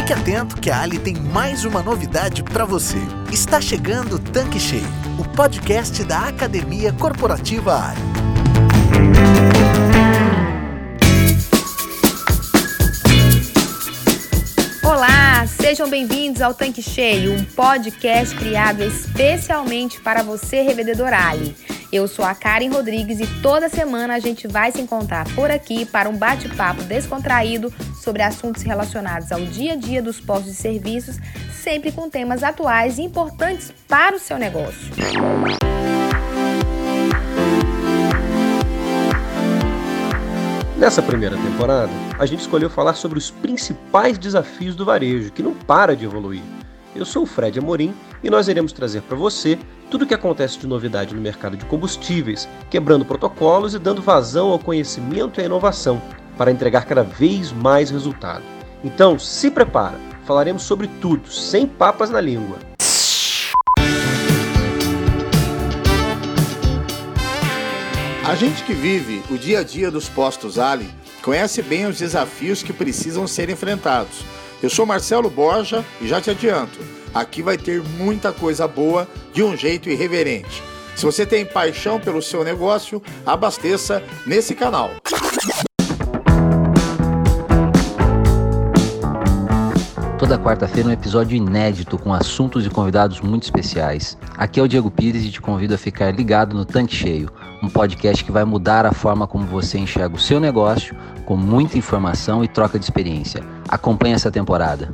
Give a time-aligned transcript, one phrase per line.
[0.00, 2.96] Fique atento que a Ali tem mais uma novidade para você.
[3.30, 4.88] Está chegando Tanque Cheio,
[5.18, 8.29] o podcast da Academia Corporativa Ali.
[15.70, 21.54] Sejam bem-vindos ao Tanque Cheio, um podcast criado especialmente para você, revendedor Ali.
[21.92, 25.86] Eu sou a Karen Rodrigues e toda semana a gente vai se encontrar por aqui
[25.86, 31.18] para um bate-papo descontraído sobre assuntos relacionados ao dia a dia dos postos de serviços,
[31.52, 34.90] sempre com temas atuais e importantes para o seu negócio.
[40.80, 45.52] Nessa primeira temporada, a gente escolheu falar sobre os principais desafios do varejo, que não
[45.52, 46.40] para de evoluir.
[46.96, 47.92] Eu sou o Fred Amorim
[48.24, 49.58] e nós iremos trazer para você
[49.90, 54.48] tudo o que acontece de novidade no mercado de combustíveis, quebrando protocolos e dando vazão
[54.48, 56.00] ao conhecimento e à inovação
[56.38, 58.42] para entregar cada vez mais resultado.
[58.82, 62.69] Então, se prepara, falaremos sobre tudo, sem papas na língua.
[68.30, 70.88] A gente que vive o dia a dia dos postos Ali
[71.20, 74.24] conhece bem os desafios que precisam ser enfrentados.
[74.62, 76.78] Eu sou Marcelo Borja e já te adianto,
[77.12, 80.62] Aqui vai ter muita coisa boa de um jeito irreverente.
[80.94, 84.92] Se você tem paixão pelo seu negócio, abasteça nesse canal.
[90.30, 94.16] Toda quarta-feira um episódio inédito com assuntos e convidados muito especiais.
[94.38, 97.28] Aqui é o Diego Pires e te convido a ficar ligado no Tanque Cheio,
[97.60, 100.94] um podcast que vai mudar a forma como você enxerga o seu negócio,
[101.26, 103.42] com muita informação e troca de experiência.
[103.68, 104.90] Acompanhe essa temporada.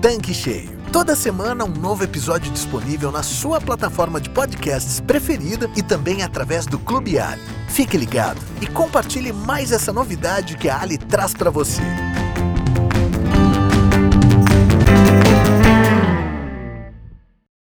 [0.00, 0.79] Tanque Cheio.
[0.92, 6.66] Toda semana um novo episódio disponível na sua plataforma de podcasts preferida e também através
[6.66, 7.40] do Clube Ali.
[7.68, 11.80] Fique ligado e compartilhe mais essa novidade que a Ali traz para você.